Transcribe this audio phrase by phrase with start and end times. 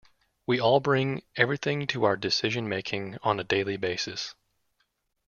[0.47, 4.33] We all bring everything to our decision-making on a daily basis.